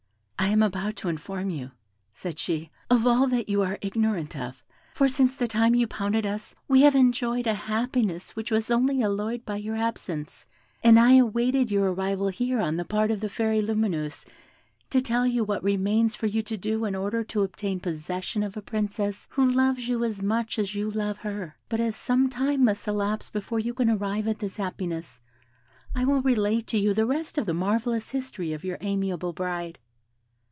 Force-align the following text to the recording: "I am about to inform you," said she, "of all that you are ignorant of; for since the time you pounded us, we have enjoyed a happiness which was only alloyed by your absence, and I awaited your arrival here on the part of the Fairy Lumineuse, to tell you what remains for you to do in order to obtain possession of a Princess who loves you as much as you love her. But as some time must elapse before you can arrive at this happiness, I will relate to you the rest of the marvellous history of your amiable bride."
"I 0.41 0.47
am 0.47 0.63
about 0.63 0.95
to 0.97 1.07
inform 1.07 1.51
you," 1.51 1.69
said 2.13 2.39
she, 2.39 2.71
"of 2.89 3.05
all 3.07 3.27
that 3.27 3.47
you 3.47 3.61
are 3.61 3.77
ignorant 3.81 4.35
of; 4.35 4.63
for 4.91 5.07
since 5.07 5.35
the 5.37 5.47
time 5.47 5.75
you 5.75 5.85
pounded 5.87 6.25
us, 6.25 6.55
we 6.67 6.81
have 6.81 6.95
enjoyed 6.95 7.45
a 7.47 7.53
happiness 7.53 8.35
which 8.35 8.49
was 8.51 8.71
only 8.71 9.01
alloyed 9.03 9.45
by 9.45 9.57
your 9.57 9.75
absence, 9.77 10.47
and 10.83 10.99
I 10.99 11.13
awaited 11.13 11.69
your 11.71 11.93
arrival 11.93 12.29
here 12.29 12.59
on 12.59 12.75
the 12.75 12.83
part 12.83 13.11
of 13.11 13.19
the 13.19 13.29
Fairy 13.29 13.61
Lumineuse, 13.61 14.25
to 14.89 14.99
tell 14.99 15.27
you 15.27 15.43
what 15.43 15.63
remains 15.63 16.15
for 16.15 16.25
you 16.25 16.41
to 16.43 16.57
do 16.57 16.83
in 16.85 16.95
order 16.95 17.23
to 17.23 17.43
obtain 17.43 17.79
possession 17.79 18.41
of 18.43 18.57
a 18.57 18.63
Princess 18.63 19.27
who 19.29 19.47
loves 19.49 19.87
you 19.89 20.03
as 20.03 20.23
much 20.23 20.57
as 20.59 20.73
you 20.75 20.89
love 20.89 21.19
her. 21.19 21.55
But 21.69 21.79
as 21.79 21.95
some 21.95 22.29
time 22.31 22.65
must 22.65 22.87
elapse 22.87 23.29
before 23.29 23.59
you 23.59 23.73
can 23.75 23.91
arrive 23.91 24.27
at 24.27 24.39
this 24.39 24.57
happiness, 24.57 25.21
I 25.95 26.03
will 26.03 26.21
relate 26.23 26.65
to 26.67 26.79
you 26.79 26.93
the 26.95 27.05
rest 27.05 27.37
of 27.37 27.45
the 27.45 27.53
marvellous 27.53 28.09
history 28.09 28.51
of 28.53 28.63
your 28.65 28.79
amiable 28.81 29.33
bride." 29.33 29.77